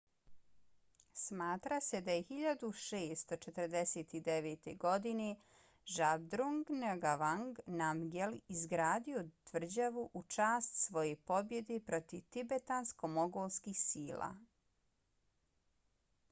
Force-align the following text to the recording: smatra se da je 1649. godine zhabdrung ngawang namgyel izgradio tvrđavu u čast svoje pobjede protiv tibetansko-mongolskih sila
smatra 1.23 1.75
se 1.87 1.99
da 2.05 2.13
je 2.13 2.21
1649. 2.29 4.69
godine 4.85 5.27
zhabdrung 5.97 6.71
ngawang 6.79 7.61
namgyel 7.83 8.35
izgradio 8.57 9.23
tvrđavu 9.51 10.07
u 10.23 10.25
čast 10.39 10.83
svoje 10.85 11.15
pobjede 11.33 11.79
protiv 11.93 12.27
tibetansko-mongolskih 12.37 13.81
sila 13.87 14.35